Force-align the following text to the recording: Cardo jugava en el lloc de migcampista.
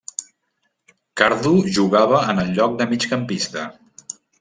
Cardo 1.21 1.53
jugava 1.77 2.25
en 2.33 2.45
el 2.47 2.53
lloc 2.59 2.77
de 2.83 2.93
migcampista. 2.95 3.73